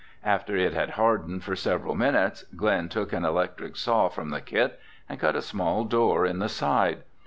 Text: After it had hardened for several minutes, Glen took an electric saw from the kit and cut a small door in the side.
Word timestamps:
After 0.23 0.55
it 0.57 0.73
had 0.73 0.89
hardened 0.97 1.43
for 1.43 1.55
several 1.55 1.93
minutes, 1.93 2.43
Glen 2.55 2.89
took 2.89 3.13
an 3.13 3.23
electric 3.23 3.75
saw 3.75 4.09
from 4.09 4.31
the 4.31 4.41
kit 4.41 4.79
and 5.07 5.19
cut 5.19 5.35
a 5.35 5.43
small 5.43 5.83
door 5.83 6.25
in 6.25 6.39
the 6.39 6.49
side. 6.49 7.03